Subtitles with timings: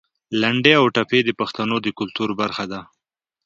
[0.41, 2.81] لنډۍ او ټپې د پښتنو د کلتور برخه ده.